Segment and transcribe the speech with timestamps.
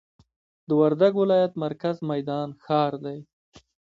[0.67, 3.19] د وردګ ولایت مرکز میدان ښار دی